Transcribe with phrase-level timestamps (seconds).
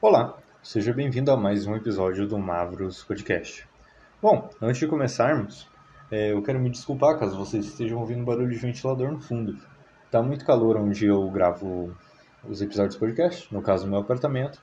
[0.00, 3.66] Olá, seja bem-vindo a mais um episódio do Mavros Podcast.
[4.22, 5.68] Bom, antes de começarmos,
[6.08, 9.58] é, eu quero me desculpar caso vocês estejam ouvindo barulho de ventilador no fundo.
[10.08, 11.92] Tá muito calor onde eu gravo
[12.48, 14.62] os episódios do podcast, no caso do meu apartamento,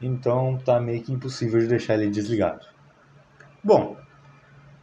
[0.00, 2.66] então tá meio que impossível de deixar ele desligado.
[3.62, 3.96] Bom,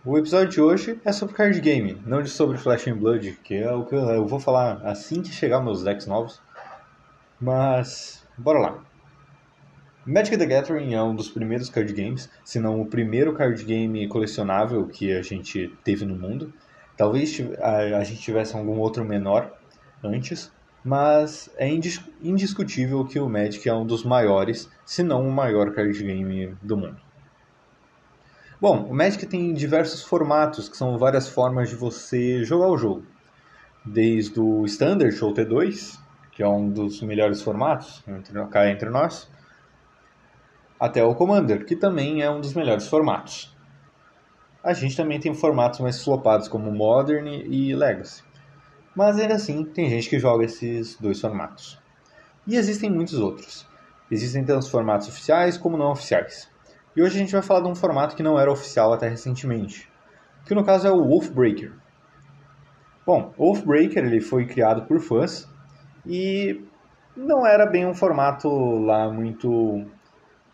[0.06, 3.74] o episódio de hoje é sobre card game, não sobre Flash and Blood, que é
[3.74, 6.42] o que eu vou falar assim que chegar meus decks novos.
[7.38, 8.89] Mas, bora lá.
[10.10, 14.08] Magic the Gathering é um dos primeiros card games, se não o primeiro card game
[14.08, 16.52] colecionável que a gente teve no mundo.
[16.98, 19.54] Talvez a gente tivesse algum outro menor
[20.04, 20.52] antes,
[20.84, 21.70] mas é
[22.24, 26.76] indiscutível que o Magic é um dos maiores, se não o maior card game do
[26.76, 26.98] mundo.
[28.60, 33.06] Bom, o Magic tem diversos formatos, que são várias formas de você jogar o jogo.
[33.86, 36.00] Desde o Standard ou T2,
[36.32, 38.04] que é um dos melhores formatos
[38.50, 39.30] cá entre nós,
[40.80, 43.56] até o Commander, que também é um dos melhores formatos.
[44.64, 48.24] A gente também tem formatos mais flopados como Modern e Legacy.
[48.96, 51.80] Mas ainda assim, tem gente que joga esses dois formatos.
[52.48, 53.68] E existem muitos outros.
[54.10, 56.50] Existem tanto os formatos oficiais como não oficiais.
[56.96, 59.90] E hoje a gente vai falar de um formato que não era oficial até recentemente,
[60.46, 61.74] que no caso é o Wolfbreaker.
[63.06, 65.48] Bom, o Wolfbreaker ele foi criado por fãs
[66.06, 66.62] e
[67.16, 68.50] não era bem um formato
[68.80, 69.86] lá muito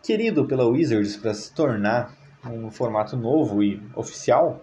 [0.06, 4.62] querido pela Wizards para se tornar um formato novo e oficial,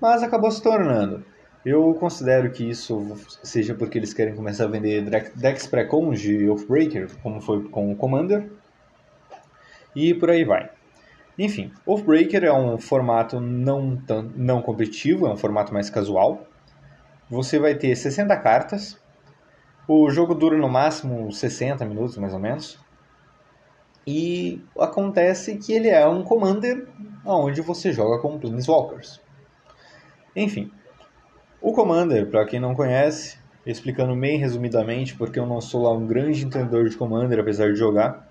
[0.00, 1.24] mas acabou se tornando.
[1.66, 5.02] Eu considero que isso seja porque eles querem começar a vender
[5.34, 8.48] decks pré-cons de Wolfbreaker, como foi com o Commander,
[9.94, 10.70] e por aí vai.
[11.36, 16.46] Enfim, Oathbreaker é um formato não, tão, não competitivo, é um formato mais casual.
[17.28, 19.00] Você vai ter 60 cartas.
[19.86, 22.78] O jogo dura no máximo 60 minutos, mais ou menos.
[24.10, 26.88] E acontece que ele é um Commander
[27.26, 29.20] onde você joga com Planeswalkers.
[30.34, 30.72] Enfim,
[31.60, 33.36] o Commander, para quem não conhece,
[33.66, 37.78] explicando bem resumidamente, porque eu não sou lá um grande entendedor de Commander, apesar de
[37.78, 38.26] jogar,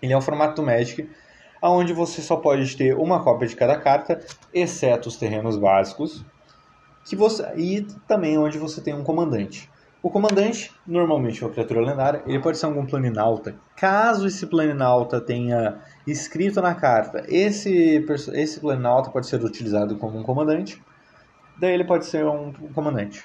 [0.00, 1.06] ele é um formato do Magic,
[1.60, 4.18] onde você só pode ter uma cópia de cada carta,
[4.54, 6.24] exceto os terrenos básicos,
[7.04, 9.70] que você, e também onde você tem um comandante.
[10.00, 13.56] O comandante, normalmente é uma criatura lendária, ele pode ser algum planinauta.
[13.76, 20.22] Caso esse planinauta tenha escrito na carta, esse, esse planinauta pode ser utilizado como um
[20.22, 20.80] comandante,
[21.58, 23.24] daí ele pode ser um comandante.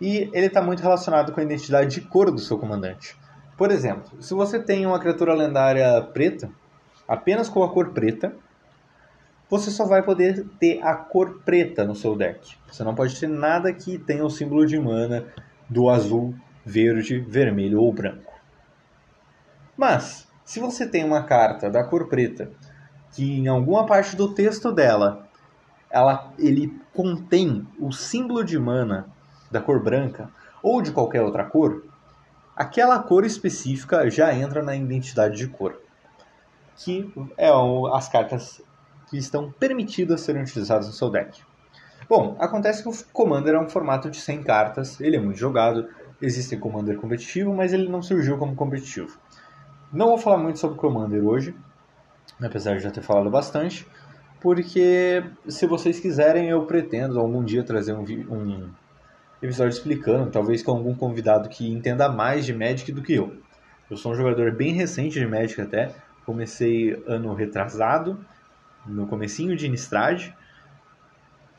[0.00, 3.14] E ele está muito relacionado com a identidade de cor do seu comandante.
[3.58, 6.50] Por exemplo, se você tem uma criatura lendária preta,
[7.06, 8.34] apenas com a cor preta,
[9.48, 12.56] você só vai poder ter a cor preta no seu deck.
[12.66, 15.26] Você não pode ter nada que tenha o símbolo de mana
[15.68, 16.34] do azul,
[16.64, 18.32] verde, vermelho ou branco.
[19.76, 22.50] Mas, se você tem uma carta da cor preta
[23.12, 25.28] que em alguma parte do texto dela
[25.90, 29.06] ela, ele contém o símbolo de mana
[29.50, 30.30] da cor branca
[30.62, 31.84] ou de qualquer outra cor,
[32.56, 35.78] aquela cor específica já entra na identidade de cor,
[36.76, 37.50] que é
[37.92, 38.62] as cartas
[39.10, 41.42] que estão permitidas serem utilizadas no seu deck.
[42.08, 45.88] Bom, acontece que o Commander é um formato de 100 cartas, ele é muito jogado,
[46.20, 49.18] existe Commander competitivo, mas ele não surgiu como competitivo.
[49.92, 51.54] Não vou falar muito sobre Commander hoje,
[52.40, 53.86] apesar de já ter falado bastante,
[54.40, 58.70] porque se vocês quiserem eu pretendo algum dia trazer um, um
[59.40, 63.36] episódio explicando, talvez com algum convidado que entenda mais de Magic do que eu.
[63.90, 68.18] Eu sou um jogador bem recente de Magic até, comecei ano retrasado,
[68.86, 70.32] no comecinho de Innistrad,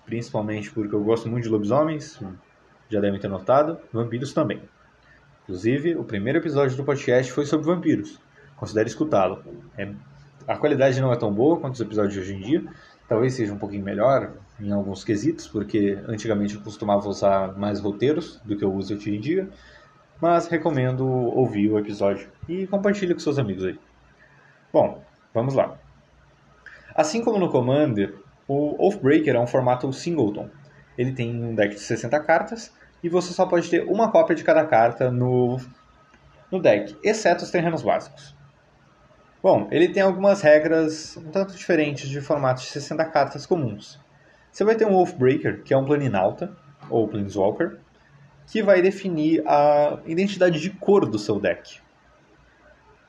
[0.06, 2.20] principalmente porque eu gosto muito de lobisomens,
[2.90, 4.62] já devem ter notado, vampiros também.
[5.44, 8.20] Inclusive, o primeiro episódio do podcast foi sobre vampiros.
[8.56, 9.44] Considere escutá-lo.
[9.78, 9.92] É,
[10.48, 12.64] a qualidade não é tão boa quanto os episódios de hoje em dia,
[13.08, 18.40] talvez seja um pouquinho melhor em alguns quesitos, porque antigamente eu costumava usar mais roteiros
[18.46, 19.50] do que eu uso hoje em dia,
[20.22, 23.78] mas recomendo ouvir o episódio e compartilhe com seus amigos aí.
[24.72, 25.78] Bom, vamos lá.
[26.96, 28.16] Assim como no Commander,
[28.48, 30.50] o Oathbreaker é um formato singleton.
[30.98, 32.72] Ele tem um deck de 60 cartas
[33.04, 35.60] e você só pode ter uma cópia de cada carta no,
[36.52, 38.36] no deck, exceto os terrenos básicos.
[39.42, 44.00] Bom, ele tem algumas regras um tanto diferentes de formatos de 60 cartas comuns.
[44.52, 46.56] Você vai ter um Wolfbreaker, que é um Planinauta,
[46.90, 47.78] ou Planeswalker,
[48.48, 51.82] que vai definir a identidade de cor do seu deck.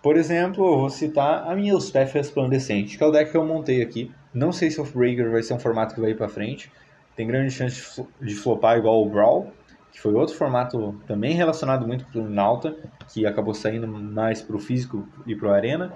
[0.03, 3.45] Por exemplo, eu vou citar a minha Elspeth Resplandecente, que é o deck que eu
[3.45, 4.11] montei aqui.
[4.35, 6.71] Não sei se o Wolfbreaker vai ser um formato que vai ir para frente.
[7.15, 9.53] Tem grande chance de flopar igual o Brawl,
[9.93, 12.77] que foi outro formato também relacionado muito para o Nauta,
[13.09, 15.93] que acabou saindo mais para o físico e para o Arena,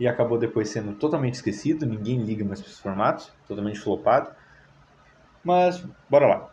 [0.00, 4.30] e acabou depois sendo totalmente esquecido, ninguém liga mais para esses formatos, totalmente flopado.
[5.44, 6.50] Mas, bora lá.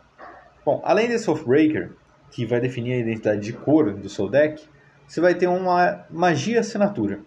[0.66, 1.92] Bom, além desse Oathbreaker,
[2.30, 4.62] que vai definir a identidade de cor do seu deck,
[5.06, 7.20] você vai ter uma magia assinatura.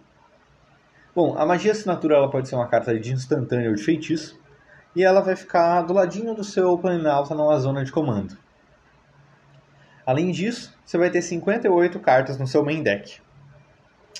[1.15, 4.37] Bom, a magia assinatura ela pode ser uma carta de instantânea ou de feitiço,
[4.93, 8.37] e ela vai ficar do ladinho do seu Planalta numa zona de comando.
[10.05, 13.21] Além disso, você vai ter 58 cartas no seu main deck,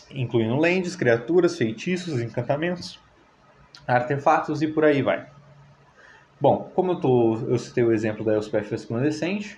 [0.10, 2.98] incluindo lands, criaturas, feitiços, encantamentos,
[3.86, 5.28] artefatos e por aí vai.
[6.40, 9.58] Bom, como eu, tô, eu citei o exemplo da Elspeth Resplandecente,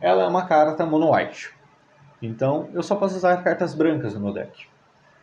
[0.00, 1.52] ela é uma carta mono white.
[2.22, 4.66] Então, eu só posso usar cartas brancas no meu deck.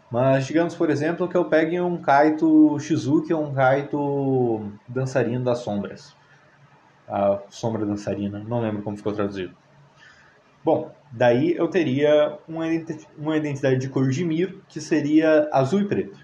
[0.10, 5.60] Mas digamos, por exemplo, que eu pegue um Kaito Shizuki ou um Kaito Dançarino das
[5.60, 6.16] Sombras.
[7.08, 9.54] A Sombra Dançarina, não lembro como ficou traduzido.
[10.64, 12.68] Bom, daí eu teria uma
[13.38, 16.18] identidade de cor de Mir, que seria azul e preto.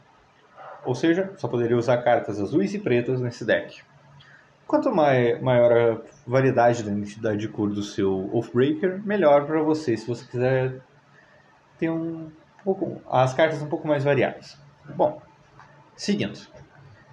[0.85, 3.81] Ou seja, só poderia usar cartas azuis e pretas nesse deck.
[4.67, 10.07] Quanto maior a variedade da identidade de cor do seu Oathbreaker, melhor para você, se
[10.07, 10.81] você quiser
[11.77, 12.29] ter um
[12.63, 14.57] pouco, as cartas um pouco mais variadas.
[14.95, 15.21] Bom,
[15.95, 16.39] seguindo.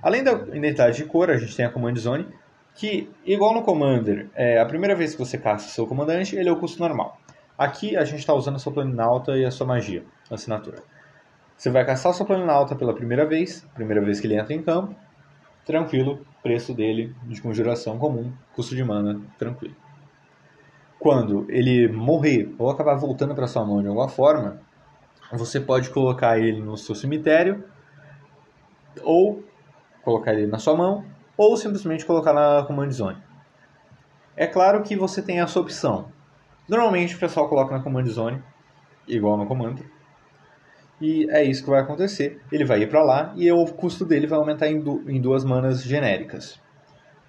[0.02, 2.26] Além da identidade de cor, a gente tem a Command Zone,
[2.74, 6.52] que, igual no Commander, é, a primeira vez que você caça seu comandante, ele é
[6.52, 7.18] o custo normal.
[7.58, 10.78] Aqui a gente está usando a sua planinauta e a sua magia, a assinatura.
[11.56, 14.62] Você vai caçar o seu planinauta pela primeira vez, primeira vez que ele entra em
[14.62, 14.94] campo,
[15.66, 19.76] tranquilo, preço dele de conjuração comum, custo de mana, tranquilo.
[20.98, 24.60] Quando ele morrer ou acabar voltando para sua mão de alguma forma,
[25.32, 27.64] você pode colocar ele no seu cemitério,
[29.02, 29.44] ou
[30.02, 31.04] colocar ele na sua mão,
[31.36, 33.22] ou simplesmente colocar na Command Zone.
[34.36, 36.10] É claro que você tem essa opção.
[36.68, 38.42] Normalmente o pessoal coloca na Command Zone,
[39.06, 39.90] igual no Commander.
[41.00, 42.40] E é isso que vai acontecer.
[42.52, 45.44] Ele vai ir para lá e o custo dele vai aumentar em, du em duas
[45.44, 46.60] manas genéricas.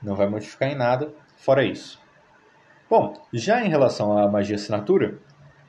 [0.03, 2.01] Não vai modificar em nada, fora isso.
[2.89, 5.17] Bom, já em relação à magia assinatura,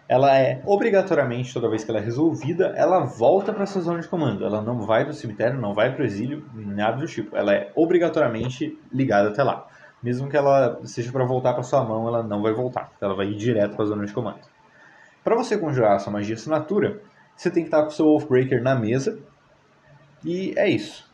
[0.08, 4.08] ela é obrigatoriamente, toda vez que ela é resolvida, ela volta para sua zona de
[4.08, 4.44] comando.
[4.44, 7.37] Ela não vai para o cemitério, não vai para o exílio, nada do tipo.
[7.37, 9.66] Ela é obrigatoriamente ligada até lá.
[10.02, 12.90] Mesmo que ela seja para voltar para sua mão, ela não vai voltar.
[13.00, 14.40] Ela vai ir direto para a zona de comando.
[15.22, 17.00] Para você conjurar a sua magia assinatura,
[17.37, 19.19] você tem que estar com o seu Wolfbreaker na mesa.
[20.25, 21.08] E é isso.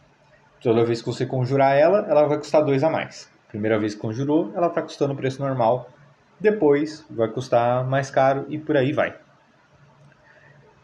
[0.63, 3.31] Toda vez que você conjurar ela, ela vai custar 2 a mais.
[3.49, 5.91] Primeira vez que conjurou, ela está custando o preço normal
[6.41, 9.17] depois vai custar mais caro e por aí vai.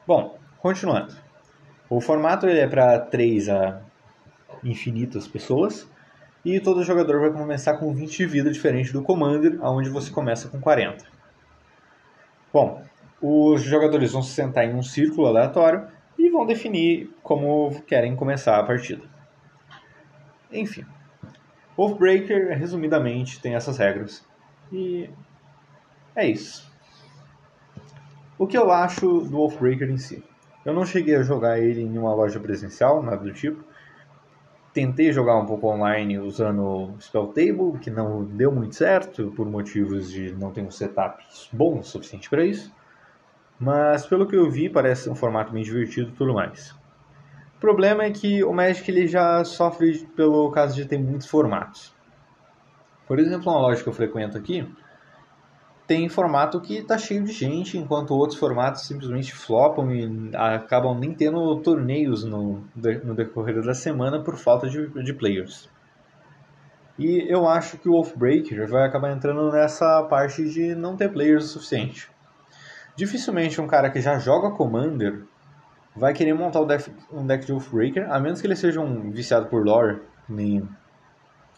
[0.06, 1.14] Bom, continuando.
[1.88, 3.80] O formato ele é para 3 a
[4.62, 5.88] infinitas pessoas
[6.44, 10.48] e todo jogador vai começar com 20 de vida, diferente do Commander, onde você começa
[10.48, 11.04] com 40.
[12.52, 12.82] Bom,
[13.20, 15.86] os jogadores vão se sentar em um círculo aleatório
[16.18, 19.02] e vão definir como querem começar a partida.
[20.52, 20.84] Enfim,
[21.76, 24.24] Wolfbreaker, resumidamente, tem essas regras.
[24.72, 25.10] E
[26.16, 26.70] é isso.
[28.38, 30.22] O que eu acho do Wolfbreaker em si?
[30.64, 33.62] Eu não cheguei a jogar ele em uma loja presencial, nada do tipo.
[34.72, 40.10] Tentei jogar um pouco online usando Spell Table, que não deu muito certo, por motivos
[40.10, 41.22] de não ter um setup
[41.52, 42.72] bom o suficiente para isso.
[43.58, 46.72] Mas pelo que eu vi, parece um formato bem divertido e tudo mais.
[47.56, 51.94] O problema é que o Magic ele já sofre pelo caso de ter muitos formatos.
[53.06, 54.66] Por exemplo, uma loja que eu frequento aqui,
[55.86, 61.12] tem formato que está cheio de gente, enquanto outros formatos simplesmente flopam e acabam nem
[61.12, 62.64] tendo torneios no,
[63.04, 65.68] no decorrer da semana por falta de, de players.
[66.98, 71.44] E eu acho que o Wolfbreaker vai acabar entrando nessa parte de não ter players
[71.44, 72.10] o suficiente.
[72.96, 75.24] Dificilmente um cara que já joga Commander
[75.94, 79.64] vai querer montar um deck, de Wolfbreaker, a menos que ele seja um viciado por
[79.64, 80.66] lore, nem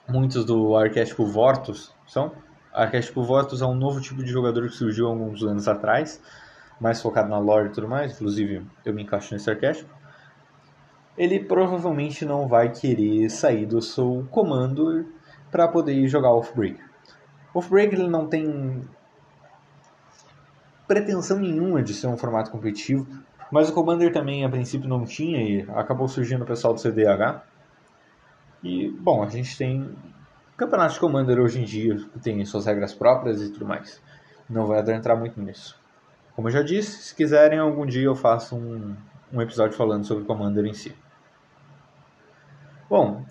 [0.08, 2.32] muitos do arquétipo Vortus são
[2.76, 6.20] arquétipo Votos é um novo tipo de jogador que surgiu há alguns anos atrás,
[6.78, 9.88] mais focado na lore e tudo mais, inclusive eu me encaixo nesse arquétipo.
[11.16, 15.06] Ele provavelmente não vai querer sair do seu comando
[15.50, 16.78] para poder jogar Off-Break.
[17.54, 18.82] Off-Break ele não tem
[20.86, 23.06] pretensão nenhuma de ser um formato competitivo,
[23.50, 27.42] mas o Commander também a princípio não tinha e acabou surgindo o pessoal do CDH.
[28.62, 29.96] E, bom, a gente tem
[30.56, 34.00] Campeonato de Commander hoje em dia tem suas regras próprias e tudo mais.
[34.48, 35.78] Não vai adentrar muito nisso.
[36.34, 38.96] Como eu já disse, se quiserem, algum dia eu faço um,
[39.30, 40.96] um episódio falando sobre Commander em si.
[42.88, 43.22] Bom,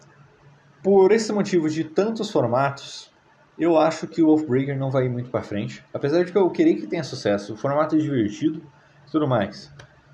[0.84, 3.12] por esse motivo de tantos formatos,
[3.58, 5.84] eu acho que o Wolfbreaker não vai ir muito para frente.
[5.92, 8.62] Apesar de que eu queria que tenha sucesso, o formato é divertido
[9.08, 9.74] e tudo mais.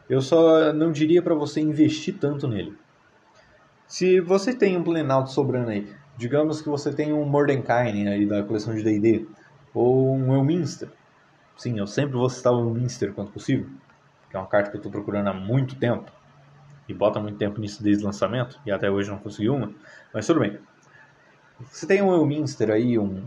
[0.10, 2.78] Eu só não diria para você investir tanto nele.
[3.86, 8.44] Se você tem um Planalto sobrando aí, digamos que você tem um Mordenkainen aí da
[8.44, 9.28] coleção de D&D,
[9.74, 10.88] ou um Elminster.
[11.58, 13.68] Sim, eu sempre vou citar o Elminster quanto possível,
[14.30, 16.12] que é uma carta que eu estou procurando há muito tempo.
[16.88, 19.74] E bota muito tempo nisso desde o lançamento, e até hoje não consegui uma.
[20.14, 20.60] Mas tudo bem.
[21.72, 23.26] Você tem um Elminster aí, um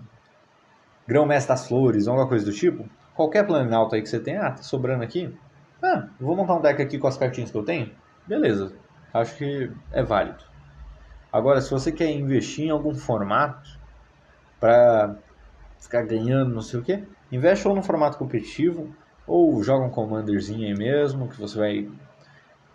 [1.05, 4.63] Grão-Mestre das Flores, alguma coisa do tipo, qualquer Planalto aí que você tem, ah, tá
[4.63, 5.37] sobrando aqui,
[5.83, 7.91] ah, vou montar um deck aqui com as cartinhas que eu tenho,
[8.27, 8.73] beleza,
[9.13, 10.54] acho que é válido.
[11.35, 13.69] Agora, se você quer investir em algum formato
[14.61, 15.17] para
[15.81, 18.95] ficar ganhando não sei o que, investe ou no formato competitivo,
[19.27, 21.91] ou joga um commanderzinho aí mesmo, que você vai,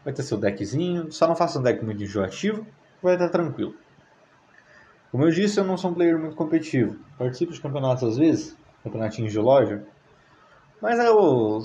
[0.04, 2.68] vai ter seu deckzinho, só não faça um deck muito enjoativo,
[3.02, 3.74] vai estar tranquilo.
[5.10, 7.00] Como eu disse, eu não sou um player muito competitivo.
[7.18, 9.86] Participo de campeonatos às vezes, campeonatinhos de loja.
[10.82, 11.62] Mas eu,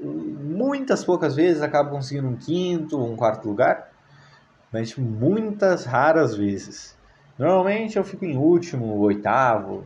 [0.00, 3.87] muitas poucas vezes acabo conseguindo um quinto ou um quarto lugar.
[4.72, 6.96] Mas muitas raras vezes.
[7.38, 9.84] Normalmente eu fico em último, oitavo.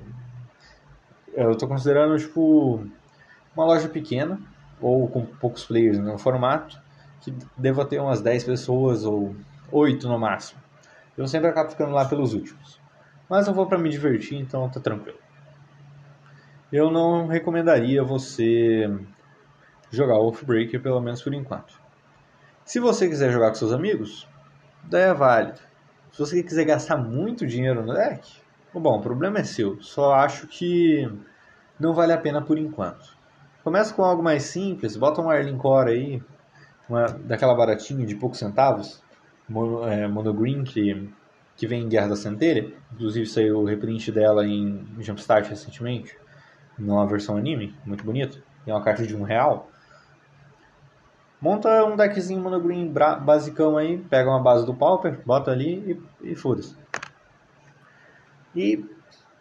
[1.34, 2.84] Eu estou considerando tipo
[3.54, 4.40] uma loja pequena
[4.80, 6.80] ou com poucos players no formato
[7.20, 9.34] que deva ter umas 10 pessoas ou
[9.70, 10.60] 8 no máximo.
[11.16, 12.80] Eu sempre acabo ficando lá pelos últimos.
[13.28, 15.18] Mas eu vou para me divertir, então tá tranquilo.
[16.72, 18.90] Eu não recomendaria você
[19.90, 21.80] jogar Wolfbreaker, pelo menos por enquanto.
[22.64, 24.26] Se você quiser jogar com seus amigos,
[24.84, 25.58] daí é válido.
[26.12, 28.40] Se você quiser gastar muito dinheiro no deck,
[28.74, 29.80] bom, o problema é seu.
[29.82, 31.10] Só acho que
[31.78, 33.16] não vale a pena por enquanto.
[33.64, 36.22] Começa com algo mais simples, bota um Arlene Core aí,
[36.88, 39.02] uma, daquela baratinha de poucos centavos,
[39.48, 41.10] mono, é, monogreen que
[41.56, 46.16] que vem em Guerra da Centelha, inclusive saiu o reprint dela em Jumpstart recentemente,
[46.78, 49.70] numa versão anime, muito bonito, é uma carta de um real.
[51.42, 56.34] Monta um deckzinho monogreen basicão aí, pega uma base do Pauper, bota ali e, e
[56.34, 56.74] foda-se.
[58.56, 58.82] E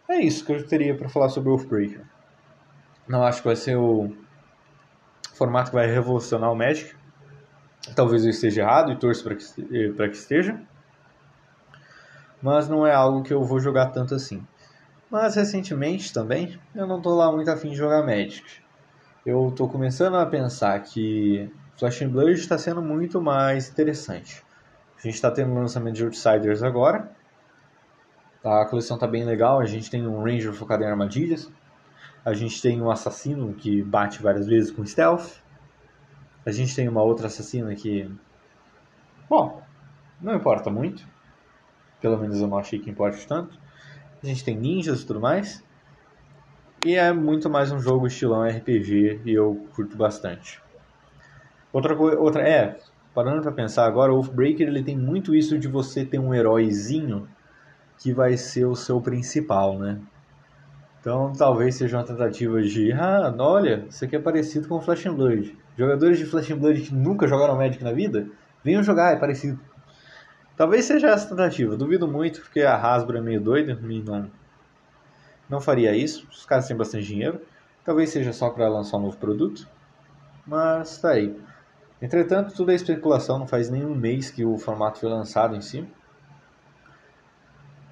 [0.09, 2.01] é isso que eu teria para falar sobre o Wolfbreaker.
[3.07, 4.11] Não acho que vai ser o
[5.35, 6.95] formato que vai revolucionar o Magic.
[7.95, 10.59] Talvez eu esteja errado e torço para que, que esteja
[12.41, 14.45] mas não é algo que eu vou jogar tanto assim.
[15.09, 18.43] Mas recentemente também eu não estou lá muito afim de jogar Magic.
[19.25, 24.43] Eu estou começando a pensar que Flash and Blood está sendo muito mais interessante.
[24.99, 27.11] A gente está tendo o lançamento de Outsiders agora.
[28.43, 29.59] A coleção está bem legal.
[29.59, 31.51] A gente tem um Ranger focado em armadilhas.
[32.23, 35.41] A gente tem um assassino que bate várias vezes com stealth.
[36.45, 38.07] A gente tem uma outra assassina que.
[39.27, 39.63] Bom,
[40.21, 41.03] não importa muito.
[41.99, 43.59] Pelo menos eu não achei que importe tanto.
[44.21, 45.63] A gente tem ninjas e tudo mais.
[46.85, 50.61] E é muito mais um jogo estilão RPG e eu curto bastante.
[51.73, 52.77] Outra coisa, outra é,
[53.13, 57.27] parando para pensar agora, o Wolfbreaker ele tem muito isso de você ter um heróizinho
[57.97, 59.99] que vai ser o seu principal, né?
[60.99, 65.15] Então talvez seja uma tentativa de, ah, olha, isso aqui é parecido com Flash and
[65.15, 65.57] Blood.
[65.77, 68.27] Jogadores de Flash and Blood que nunca jogaram Magic na vida,
[68.63, 69.59] venham jogar, é parecido.
[70.55, 71.75] Talvez seja essa tentativa.
[71.75, 74.29] Duvido muito, porque a Hasbro é meio doida não,
[75.49, 76.27] não faria isso.
[76.29, 77.41] Os caras têm bastante dinheiro.
[77.83, 79.67] Talvez seja só para lançar um novo produto.
[80.45, 81.35] Mas tá aí.
[82.01, 83.37] Entretanto, tudo é especulação.
[83.37, 85.87] Não faz nenhum mês que o formato foi lançado em si.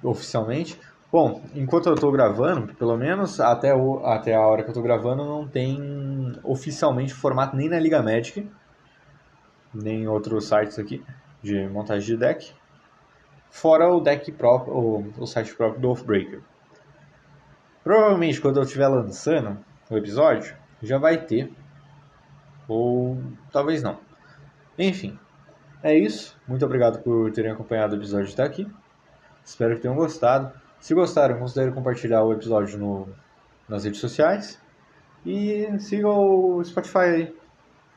[0.02, 0.78] Oficialmente.
[1.12, 4.82] Bom, enquanto eu estou gravando, pelo menos até, o, até a hora que eu estou
[4.82, 8.48] gravando, não tem oficialmente formato nem na Liga Magic,
[9.74, 11.04] nem em outros sites aqui
[11.42, 12.52] de montagem de deck,
[13.50, 16.40] fora o deck próprio, o, o site próprio do Oathbreaker.
[17.82, 19.58] Provavelmente quando eu estiver lançando
[19.90, 21.52] o episódio, já vai ter,
[22.70, 23.20] ou
[23.52, 23.98] talvez não.
[24.78, 25.18] Enfim,
[25.82, 26.38] é isso.
[26.46, 28.70] Muito obrigado por terem acompanhado o episódio até aqui.
[29.44, 30.52] Espero que tenham gostado.
[30.78, 33.08] Se gostaram, considere compartilhar o episódio no,
[33.68, 34.60] nas redes sociais.
[35.26, 37.36] E siga o Spotify aí.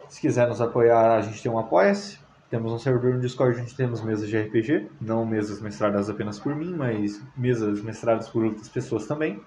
[0.10, 2.18] Se quiser nos apoiar, a gente tem um Apoia-se.
[2.50, 6.56] Temos um servidor no Discord onde temos mesas de RPG, não mesas mestradas apenas por
[6.56, 9.42] mim, mas mesas mestradas por outras pessoas também.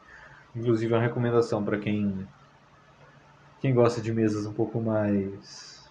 [0.54, 2.26] Inclusive é uma recomendação para quem
[3.66, 5.90] quem gosta de mesas um pouco mais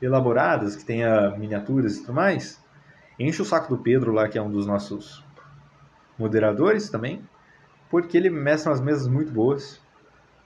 [0.00, 2.62] elaboradas, que tenha miniaturas e tudo mais.
[3.18, 5.24] Enche o saco do Pedro lá, que é um dos nossos
[6.18, 7.26] moderadores também,
[7.88, 9.80] porque ele mestra umas mesas muito boas.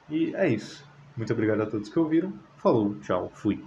[0.08, 0.88] E é isso.
[1.16, 2.32] Muito obrigado a todos que ouviram.
[2.58, 3.64] Falou, tchau, fui.